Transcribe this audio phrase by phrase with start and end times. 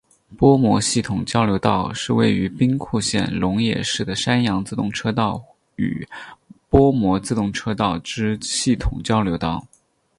[0.35, 5.39] 播磨系统交流道是位于兵库县龙野市的山阳自动车道
[5.75, 6.07] 与
[6.69, 9.63] 播磨自动车道之系统交流道。